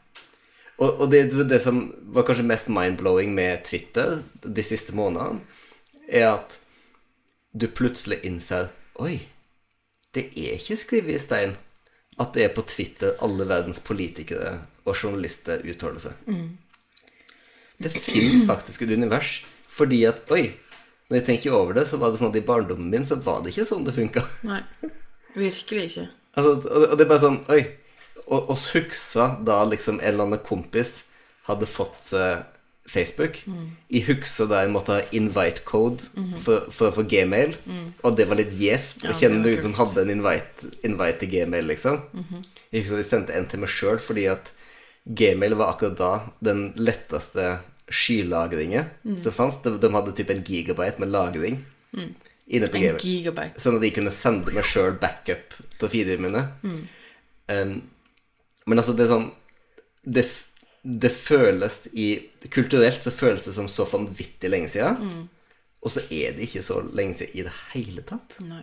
[0.81, 5.41] Og, og det, det som var kanskje mest mind-blowing med Twitter de siste månedene,
[6.09, 6.59] er at
[7.53, 8.69] du plutselig innser
[9.01, 9.21] Oi,
[10.13, 11.53] det er ikke skrevet i stein
[12.21, 16.13] at det er på Twitter alle verdens politikere og journalister uttaler seg.
[17.81, 19.39] Det fins faktisk et univers.
[19.71, 20.45] Fordi at Oi,
[21.11, 23.43] når jeg tenker over det, så var det sånn at i barndommen min så var
[23.45, 24.25] det ikke sånn det funka.
[24.49, 24.63] Nei.
[25.37, 26.09] Virkelig ikke.
[26.39, 27.63] Altså, og det er bare sånn Oi.
[28.31, 31.01] Og oss huksa da liksom en eller annen kompis
[31.49, 32.45] hadde fått seg
[32.91, 33.41] Facebook.
[33.91, 36.07] Jeg huksa da jeg måtte ha invite code
[36.43, 37.57] for, for å få gmail.
[38.07, 41.33] Og det var litt gjevt å Ja, kjenne noen som hadde en invite, invite til
[41.35, 41.99] gmail, liksom.
[42.71, 44.53] Jeg husker at jeg sendte en til meg sjøl fordi at
[45.07, 46.13] gmail var akkurat da
[46.47, 47.57] den letteste
[47.91, 48.91] skylagringen
[49.23, 49.61] som fantes.
[49.65, 51.61] De, de hadde typ en gigabyte med lagring
[52.51, 53.63] inne på En gigabyte.
[53.63, 56.45] Sånn at de kunne sende meg sjøl backup til feedene mine.
[57.51, 57.77] Um,
[58.67, 59.31] men altså, det er sånn
[60.07, 60.23] Det,
[60.83, 62.07] det føles i
[62.55, 65.27] Kulturelt så føles det som så vanvittig lenge siden.
[65.81, 68.39] Og så er det ikke så lenge siden i det hele tatt.
[68.45, 68.63] Nei.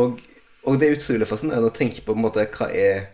[0.00, 0.20] Og,
[0.64, 3.10] og det er utrolig fascinerende å tenke på, på en måte, hva er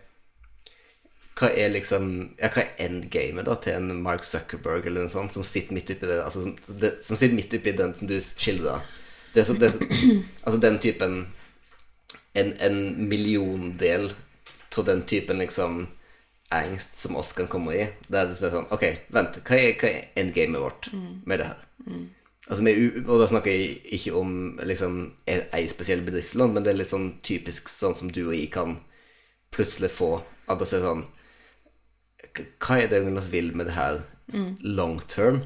[1.39, 2.07] Hva er liksom
[2.39, 5.91] Ja, hva er endgamet da til en Mark Zuckerberg eller noe sånt som sitter midt
[5.93, 8.81] oppi det Altså som, det, som sitter midt oppi den som du skildrer?
[9.33, 9.69] Det, så- det,
[10.43, 11.19] altså den typen
[12.33, 14.11] En, en milliondel
[14.77, 15.87] av den typen liksom
[16.53, 17.87] angst som oss kan komme i.
[18.07, 19.39] Det er liksom sånn Ok, vent.
[19.45, 20.87] Hva er, hva er endgamet vårt
[21.25, 21.59] med det her?
[22.49, 24.31] Altså, vi, er og da snakker jeg ikke om
[24.65, 24.95] liksom
[25.27, 28.77] ei spesiell bedriftslån, men det er litt sånn typisk sånn som du og jeg kan
[29.53, 30.13] plutselig få
[30.49, 31.03] at det er sånn
[32.59, 34.01] Hva er det Jonas vil med det her
[34.61, 35.41] long term?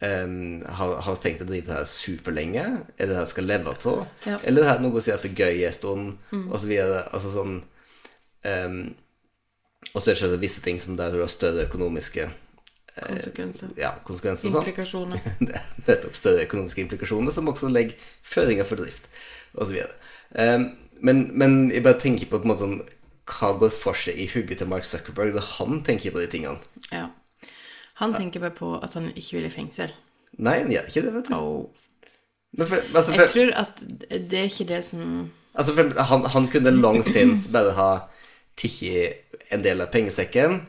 [0.00, 2.64] Um, har, har vi tenkt å drive det her superlenge?
[2.98, 4.06] Er det det her skal leve av?
[4.26, 4.38] Ja.
[4.44, 6.16] Eller er det her noe som er for gøy en stund?
[6.50, 7.04] Og så videre.
[7.16, 7.54] Altså sånn
[8.44, 8.80] um,
[9.94, 12.28] Og så er det visse ting som der du har større økonomiske
[12.96, 13.68] Konsekvenser.
[13.76, 14.48] ja, konsekvenser.
[14.56, 15.20] implikasjoner.
[15.20, 15.46] sånn.
[15.50, 17.92] Det er nettopp større økonomiske implikasjoner, som også legger
[18.24, 19.08] føringer for drift,
[19.52, 19.82] osv.
[20.32, 20.70] Um,
[21.04, 22.78] Men, men jeg bare tenker på, på en måte sånn
[23.26, 26.60] Hva går for seg i hugget til Mark Zuckerberg når han tenker på de tingene?
[26.92, 27.08] Ja.
[28.00, 29.94] Han tenker bare på at han ikke vil i fengsel.
[30.36, 31.34] Nei, han gjør ikke det, vet du.
[31.34, 31.86] Oh.
[32.56, 33.82] Men for, altså, jeg tror at
[34.30, 35.02] det er ikke det som
[35.56, 37.90] altså for, han, han kunne long since bare ha
[38.56, 40.60] tikket en del av pengesekken,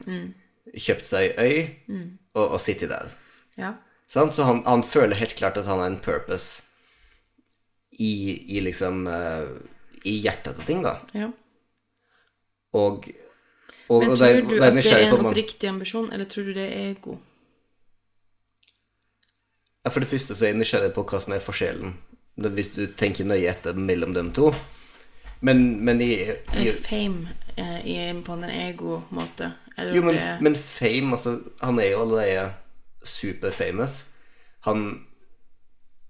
[0.76, 1.52] kjøpt seg ei
[1.88, 2.00] øy
[2.36, 3.12] og, og sittet der.
[3.60, 3.74] Ja.
[4.12, 4.32] Sånn?
[4.36, 6.64] Så han, han føler helt klart at han har en purpose
[7.92, 8.12] i,
[8.56, 9.48] i liksom uh,
[10.06, 11.00] I hjertet av ting, da.
[11.18, 11.32] ja.
[12.78, 13.08] Og,
[13.90, 16.68] og, Men og tror du at det er en oppriktig ambisjon, eller tror du det
[16.68, 17.18] er ego?
[19.86, 21.94] Ja, For det første så er jeg nysgjerrig på hva som er forskjellen,
[22.58, 24.52] hvis du tenker nøye etter mellom dem to.
[25.40, 26.12] Men, men i,
[26.58, 29.52] i fame eh, i, på en ego-måte?
[29.78, 32.52] Jo, men, det men Fame, altså Han er jo allerede
[33.06, 34.06] superfamous.
[34.66, 35.06] Han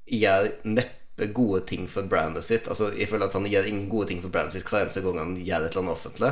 [0.08, 2.67] gjør neppe gode ting for brandet sitt.
[2.67, 5.19] Altså, Jeg føler at han gjør ingen gode ting for brandet sitt hver eneste gang
[5.19, 6.32] han gjør et eller annet offentlig.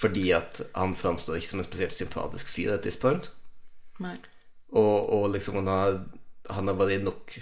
[0.00, 3.28] Fordi at han framstår ikke som en spesielt sympatisk fyr at this point.
[4.00, 4.14] Nei.
[4.72, 5.98] Og, og liksom han har,
[6.48, 7.34] han har vært i nok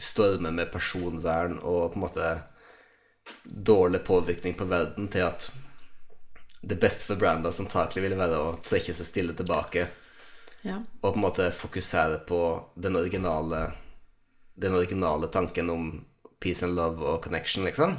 [0.00, 2.30] stormer med personvern og på en måte
[3.44, 5.50] dårlig påvirkning på verden til at
[6.64, 9.86] det beste for brandet antakelig ville være å trekke seg stille tilbake
[10.64, 10.78] Ja.
[11.02, 12.40] og på en måte fokusere på
[12.80, 13.66] den originale
[14.56, 15.88] den originale tanken om
[16.40, 17.96] peace and love og connection, liksom.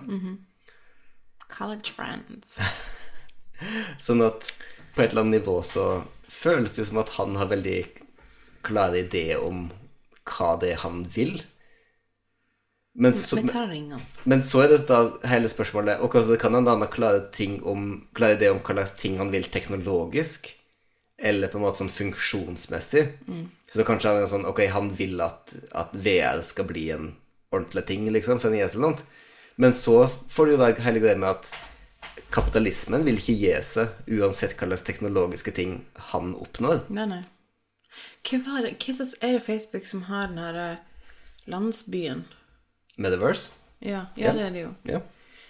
[1.50, 2.60] College friends.
[4.02, 4.52] Sånn at
[4.96, 7.80] på et eller annet nivå så føles det som at han har veldig
[8.66, 9.68] klare ideer om
[10.26, 11.38] hva det er han vil.
[12.96, 13.42] Men så,
[14.24, 17.26] men så er det da hele spørsmålet Og kanskje det kan han han ha klare
[17.36, 20.48] ting om Klare ideer om hva slags ting han vil teknologisk,
[21.20, 23.04] eller på en måte sånn funksjonsmessig.
[23.74, 27.12] Så kanskje han er sånn Ok, han vil at, at VR skal bli en
[27.52, 29.04] ordentlig ting, liksom, for en IS eller noe.
[29.60, 31.52] Men så får du jo da hele greia med at
[32.32, 35.78] kapitalismen vil ikke gi seg uansett hva slags teknologiske ting
[36.12, 36.86] han oppnår.
[36.96, 37.22] Nei, nei.
[38.28, 38.74] Hva er det?
[38.84, 40.78] Hva er det Facebook som har den her eh,
[41.52, 42.26] landsbyen?
[42.98, 43.52] Metaverse.
[43.84, 44.72] Ja, ja, det er det jo.
[44.90, 45.02] Ja.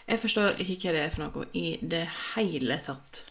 [0.09, 2.03] Jeg forstår ikke hva det er for noe i det
[2.35, 3.23] hele tatt.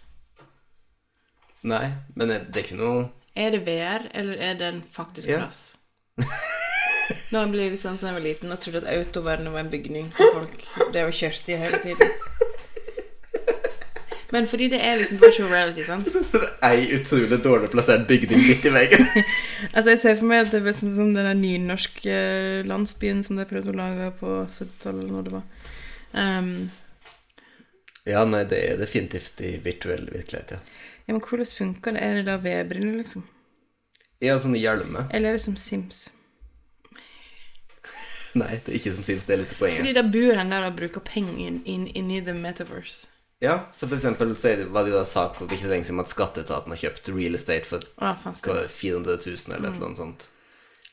[1.64, 5.38] Nei, men det er ikke noe Er det VR, eller er det en faktisk Ja.
[5.42, 5.76] plass?
[7.32, 9.70] Nå blir jeg litt sånn som jeg var liten og trodde at autovernet var en
[9.72, 10.54] bygning som folk
[10.94, 12.12] drev og kjørte i hele tiden.
[14.32, 16.08] Men fordi det er liksom virtual reality, sant?
[16.68, 19.04] Ei utrolig dårlig plassert bygning midt i veggen.
[19.74, 22.16] Altså, jeg ser for meg at det er sånn som den der nynorske
[22.68, 25.46] landsbyen som de prøvde å lage på 70-tallet, eller når det var.
[26.14, 26.50] Um,
[28.04, 30.58] Ja, nei, det er definitivt i virtuell virkelighet, ja.
[31.06, 32.02] ja, men hvordan funker det?
[32.04, 33.24] Er det da VR-briller, liksom?
[34.22, 35.08] Ja, sånne hjelmer.
[35.10, 36.06] Eller er det som Sims?
[38.40, 39.80] Nei, det er ikke som Sims, det er litt poenget.
[39.80, 41.64] Fordi da bor han der og bruker penger inni
[41.96, 43.08] in, in the metaverse.
[43.44, 46.12] Ja, så for eksempel så var det jo da sak for ikke lenge siden at
[46.12, 50.28] skatteetaten har kjøpt real estate for det, 400 000 eller et eller annet sånt.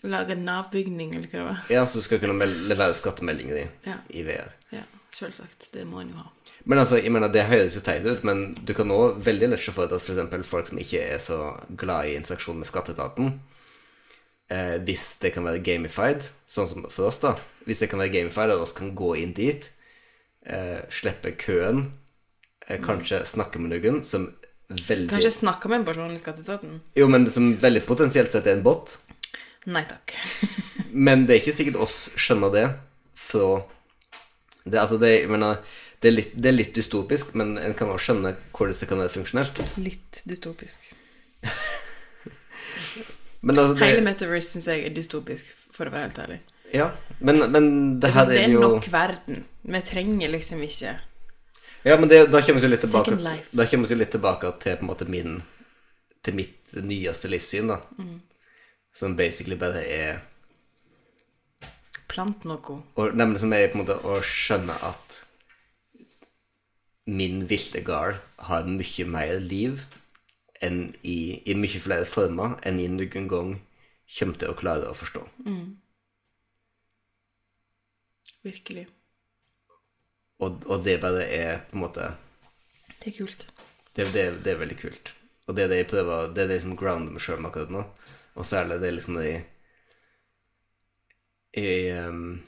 [0.04, 1.60] Lage Nav-bygning, eller hva det var.
[1.70, 4.00] Ja, så du skal kunne levere skattemeldinger i, Ja.
[4.10, 4.50] i VR.
[4.74, 4.82] Ja,
[5.14, 5.70] selvsagt.
[5.76, 6.28] Det må en jo ha.
[6.66, 9.62] Men altså, jeg mener, det høres jo teit ut, men du kan nå veldig lett
[9.62, 11.38] se for deg at eksempel folk som ikke er så
[11.78, 13.32] glad i interaksjon med skatteetaten,
[14.50, 17.36] eh, hvis det kan være gamified, sånn som for oss da,
[17.70, 19.70] hvis det kan være gamified, og oss kan gå inn dit,
[20.46, 21.92] eh, slippe køen,
[22.86, 24.30] kanskje snakke med noen som
[24.70, 25.10] veldig...
[25.12, 26.80] Kanskje snakke med en person i skatteetaten?
[26.96, 28.98] Jo, men som veldig potensielt sett er en bot,
[29.70, 30.16] Nei takk.
[31.06, 32.64] men det er ikke sikkert oss skjønner det
[33.14, 33.50] fra
[34.64, 35.60] det, altså det, mener,
[36.02, 39.02] det, er litt, det er litt dystopisk, men en kan også skjønne hvordan det kan
[39.02, 39.62] være funksjonelt.
[39.82, 40.92] Litt dystopisk.
[43.42, 46.36] Men altså, det, Hele Metaverse syns jeg er dystopisk, for å være helt ærlig.
[46.76, 47.64] Ja, men, men
[47.98, 49.40] det Altså, her det er er nok verden.
[49.66, 50.94] Vi trenger liksom ikke
[51.84, 53.16] Ja, men det, da kommer vi litt tilbake
[53.52, 55.40] Da kommer vi litt tilbake til på en måte min
[56.22, 57.80] Til mitt nyeste livssyn, da.
[57.98, 58.20] Mm.
[58.94, 60.20] Som basically bare er
[62.12, 62.78] plant noe.
[63.00, 65.22] og, Nei, men som er på en måte å skjønne at
[67.08, 69.86] min ville gard har mye mer liv
[70.62, 73.54] enn i, i mye flere former enn jeg noen gang
[74.20, 75.24] kommer til å klare å forstå.
[78.46, 78.86] Virkelig.
[80.42, 82.12] Og, og det bare er på en måte
[82.98, 83.48] Det er kult.
[83.94, 85.14] Det, det, det er veldig kult.
[85.48, 87.74] Og det er det jeg prøver Det er det som grounder meg sjøl med akkurat
[87.74, 87.84] nå.
[88.40, 89.42] Og særlig det er liksom det jeg
[91.52, 92.40] Jeg, ehm,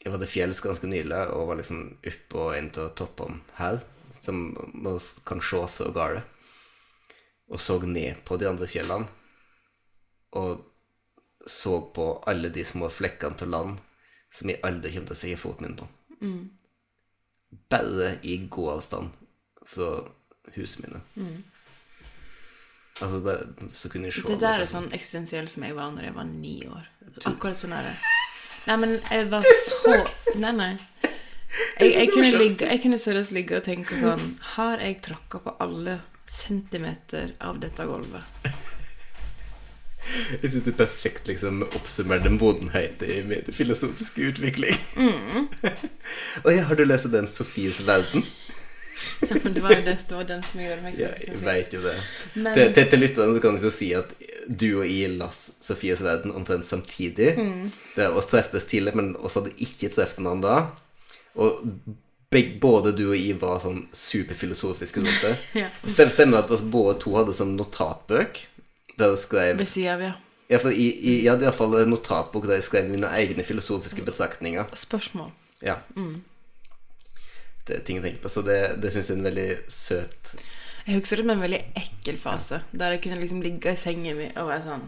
[0.00, 3.82] jeg var til fjells ganske nylig og var liksom oppå en av toppene her,
[4.24, 4.96] som man
[5.28, 6.22] kan se fra gårde.
[7.52, 9.10] Og så ned på de andre fjellene.
[10.32, 10.64] Og
[11.46, 13.76] så på alle de små flekkene til land
[14.32, 15.90] som jeg aldri kommer til å se foten min på.
[17.70, 19.10] Bare i gåavstand
[19.66, 19.90] fra
[20.54, 21.42] husene mine.
[23.02, 26.08] Altså, bare, så kunne jeg se Det der er sånn eksistensielt som jeg var når
[26.08, 26.86] jeg var ni år.
[27.28, 27.96] Akkurat sånn er det.
[28.66, 29.96] Nei, men jeg var så
[30.40, 30.72] Nei, nei.
[31.78, 35.52] Jeg, jeg kunne ligge Jeg kunne seriøst ligge og tenke sånn Har jeg tråkka på
[35.62, 38.26] alle centimeter av dette gulvet?
[40.42, 44.78] Jeg syns du perfekt liksom oppsummerte modenhet i min filosofiske utvikling.
[46.44, 48.24] Og ja, har du lest den 'Sofies verden'?
[49.28, 51.40] Ja, men det var jo det, det var den som gjorde meg så Ja, jeg
[51.44, 51.94] veit jo det.
[52.34, 54.14] Men- Til, til, til lytterne kan jeg si at
[54.48, 57.34] du og jeg las Sofies verden omtrent samtidig.
[57.38, 57.70] Mm.
[57.96, 60.66] Det oss treftes tidlig, men oss hadde ikke truffet hverandre da.
[61.36, 61.62] Og
[62.30, 65.36] Beg, både du og jeg var sånn superfilosofiske rundt det.
[65.62, 65.68] Ja.
[65.86, 68.40] Stem, stemmer det at oss både to hadde sånn notatbøk
[68.98, 70.12] der jeg skrev Ved sida av, ja.
[70.50, 74.04] ja, for jeg, jeg, jeg hadde iallfall en notatbok der jeg skrev mine egne filosofiske
[74.06, 74.70] betraktninger.
[74.76, 75.30] Spørsmål.
[75.64, 75.78] Ja.
[77.66, 80.34] Det er ting jeg tenker på, så det, det syns jeg er en veldig søt
[80.86, 84.18] Jeg husker det med en veldig ekkel fase, der jeg kunne liksom ligge i sengen
[84.18, 84.84] min og være sånn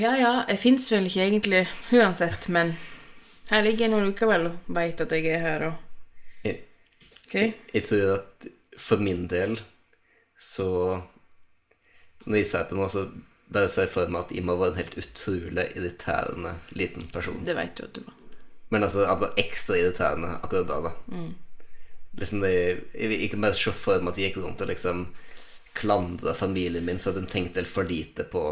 [0.00, 2.72] Ja, ja, jeg fins vel ikke egentlig uansett, men
[3.50, 6.62] her ligger jeg nå likevel og veit at jeg er her, og jeg,
[7.26, 7.36] OK?
[7.74, 9.58] jeg tror at for min del
[10.38, 10.70] så
[12.28, 13.06] Når jeg ser på noe, så
[13.48, 17.40] bare ser jeg for meg at jeg må være en helt utrolig irriterende liten person.
[17.46, 18.16] Det veit du at du var.
[18.68, 20.92] Men altså jeg var ekstra irriterende akkurat da, da.
[21.08, 21.30] Mm.
[22.18, 22.52] Liksom det,
[22.92, 25.06] jeg, jeg kan bare se for meg at jeg gikk rundt og liksom
[25.78, 28.42] klandra familien min for at de tenkte for lite på,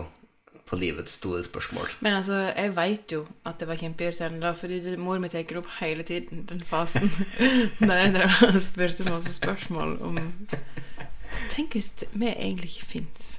[0.64, 1.90] på livets store spørsmål.
[2.00, 5.68] Men altså, jeg veit jo at det var kjempeirriterende da, fordi mor mi tar opp
[5.80, 7.10] hele tiden den fasen
[7.88, 10.22] der jeg drev og spurte masse spørsmål om
[11.50, 13.36] Tenk hvis vi egentlig ikke fins.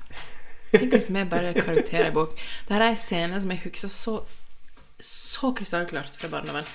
[0.78, 2.38] Tenk hvis vi bare er karakterer i bok.
[2.70, 4.20] Dette er en scene som jeg husker så
[5.00, 6.66] så krystallklart fra barndommen.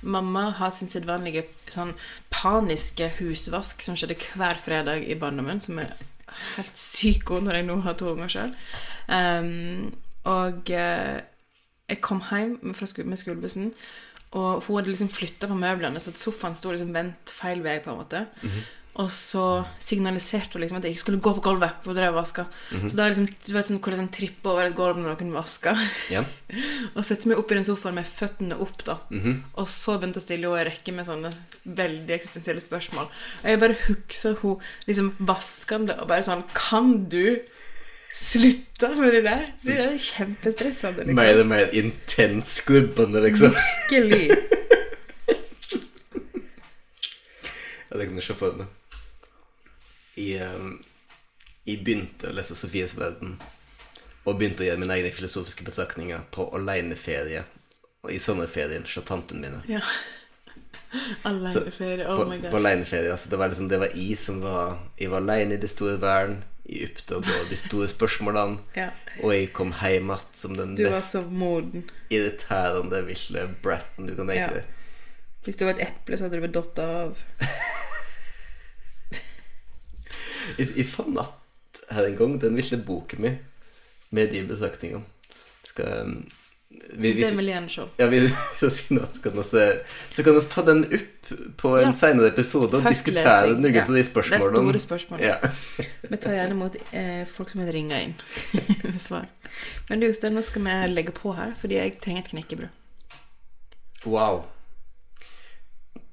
[0.00, 1.94] Mamma har sin sedvanlige sånn
[2.32, 5.94] paniske husvask som skjedde hver fredag i barndommen, som er
[6.56, 8.54] helt psyko når jeg nå har to unger sjøl.
[10.30, 11.16] og uh,
[11.90, 13.72] jeg kom hjem med skolebussen,
[14.30, 17.90] og hun hadde liksom flytta på møblene, så sofaen sto liksom vendt feil vei, på
[17.90, 18.26] en måte.
[19.00, 19.42] Og så
[19.80, 22.44] signaliserte hun liksom at jeg ikke skulle gå på gulvet, for hun drev og vaska.
[22.90, 25.32] Så da liksom, du vet sånn, hvor det sånn tripper over et gulv når noen
[25.36, 25.80] vasker.
[26.12, 26.28] Yeah.
[26.96, 28.98] Og sette meg opp i den sofaen med føttene opp, da.
[29.54, 31.32] Og så begynte å stille henne en rekke med sånne
[31.80, 33.08] veldig eksistensielle spørsmål.
[33.40, 34.60] Og jeg bare husker hun
[34.90, 37.40] liksom vaskende og bare sånn Kan du
[38.16, 39.46] slutte med det der?
[39.64, 41.20] Det er kjempestressende, liksom.
[41.22, 43.56] Mer og mer intens skrubbende, liksom.
[43.88, 44.34] Virkelig.
[47.90, 48.68] Jeg du se for meg.
[50.20, 50.76] Jeg, ehm,
[51.66, 53.38] jeg begynte å lese Sofies verden
[54.28, 57.46] og begynte å gjøre mine egne filosofiske betraktninger på aleneferie
[58.04, 59.62] og i sommerferien hos tantene mine.
[59.68, 59.80] Ja.
[61.28, 62.06] Aleneferie.
[62.08, 62.50] Oh my god.
[62.50, 63.10] på aleneferie.
[63.12, 66.00] Altså, det var liksom Det var jeg som var Jeg var alene i det store
[66.02, 66.40] verden.
[66.66, 68.58] Jeg oppdaga de store spørsmålene.
[68.80, 68.90] Ja.
[69.22, 71.88] Og jeg kom hjem igjen som den Du var mest så moden.
[72.10, 74.68] irriterende vilde bratten du kan tenke Ja.
[75.44, 77.18] Hvis du var et eple, så hadde du blitt datt av.
[80.60, 81.16] Jeg, jeg fant
[81.90, 83.38] her en gang den ville boken min
[84.10, 85.06] med de betraktningene.
[85.64, 86.14] Skal um,
[86.70, 87.84] vi, vi, Det vil jeg gjerne se.
[87.98, 88.20] ja, vi,
[90.14, 91.92] så kan vi ta den opp på en Ja.
[91.94, 93.84] senere episode og diskutere noen ja.
[93.86, 94.50] av de spørsmålene.
[94.50, 95.22] Det er store spørsmål.
[95.22, 95.36] Ja.
[96.10, 98.14] Vi tar gjerne imot eh, folk som vil ringe inn
[98.86, 99.28] med svar.
[99.88, 103.20] Men du, Jostein, nå skal vi legge på her, fordi jeg trenger et knekkebrød.
[104.06, 104.44] Wow.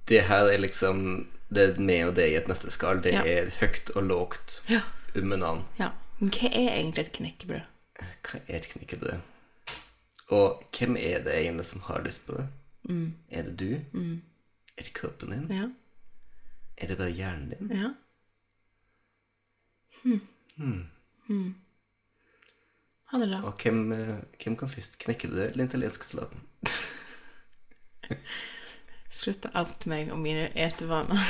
[0.09, 3.01] Det her er liksom Det er meg og deg i et nøtteskall.
[3.03, 3.21] Det Ja.
[3.23, 4.81] er høyt og lågt Ja.
[5.15, 5.91] under ja.
[6.19, 7.61] Men hva er egentlig et knekkebrød?
[8.23, 9.19] Hva er et knekkebrød?
[10.29, 12.47] Og hvem er det egentlig som har lyst på det?
[13.31, 13.71] Er det du?
[14.77, 15.47] Er det kroppen din?
[15.51, 15.69] Ja.
[16.77, 17.71] Er det bare hjernen din?
[17.77, 17.93] Ja.
[20.57, 20.85] Hmm.
[23.05, 23.41] Ha det, da.
[23.41, 24.97] Og hvem, eh, hvem kan først?
[24.99, 26.39] Knekkebrød eller den italienske salaten?
[29.13, 31.23] Slutt å oute meg om mine etevaner.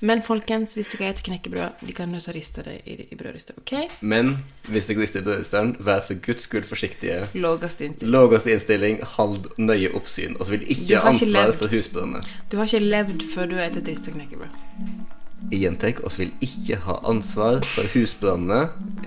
[0.00, 3.18] Men folkens, hvis dere spiser knekkebrød, de kan nødt til å riste det i, i
[3.18, 3.56] brødrister.
[3.62, 3.72] Ok?
[4.04, 4.36] Men
[4.68, 7.26] hvis dere rister i brødristeren, vær for guds skyld forsiktige.
[7.34, 8.12] Lågeste innstilling.
[8.14, 11.60] Lågeste innstilling, hold nøye oppsyn, og så vil ikke ikke ansvar levd.
[11.62, 12.32] for husbranner.
[12.52, 15.15] Du har ikke levd før du har spist rista knekkebrød.
[15.46, 18.66] Jeg gjentar, oss vil ikke ha ansvar for husbrannene.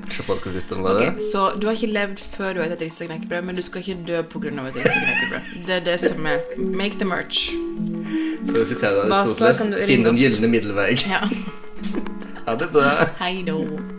[0.10, 1.10] Se podcastlistene våre.
[1.12, 3.84] Ok, Så du har ikke levd før du har spist et rista men du skal
[3.84, 4.48] ikke dø pga.
[4.48, 5.68] et risteknekkebrød.
[5.68, 7.52] Det er det som er Make the merch.
[8.48, 10.96] For å sitere Aristoteles, finn den gylne middelvei.
[11.08, 11.28] Ja.
[12.50, 13.06] Ha det bra.
[13.20, 13.99] Hei då.